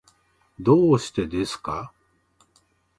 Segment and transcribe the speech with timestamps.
[0.59, 1.93] どうしてですか？